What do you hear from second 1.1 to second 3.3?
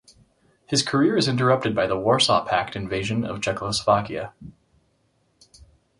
is interrupted by the Warsaw Pact invasion